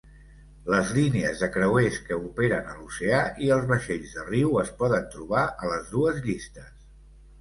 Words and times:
Les 0.75 0.93
línies 0.99 1.41
de 1.43 1.49
creuers 1.57 1.99
que 2.07 2.17
operen 2.29 2.71
a 2.73 2.75
l'oceà 2.79 3.19
i 3.49 3.53
els 3.57 3.69
vaixells 3.75 4.17
de 4.21 4.27
riu 4.33 4.57
es 4.65 4.73
poden 4.81 5.07
trobar 5.17 5.45
a 5.67 5.71
les 5.75 5.93
dues 5.97 6.23
llistes. 6.29 6.73